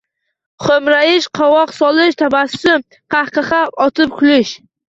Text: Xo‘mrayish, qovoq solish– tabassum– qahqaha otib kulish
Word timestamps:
Xo‘mrayish, 0.67 1.27
qovoq 1.41 1.75
solish– 1.77 2.19
tabassum– 2.23 2.89
qahqaha 3.17 3.63
otib 3.89 4.19
kulish 4.23 4.57